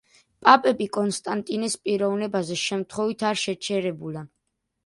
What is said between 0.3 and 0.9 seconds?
პაპები